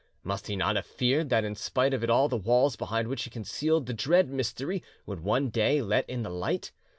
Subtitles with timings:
[0.23, 3.23] Must he not have feared that in spite of it all the walls behind which
[3.25, 6.71] he concealed the dread mystery would one day let in the light?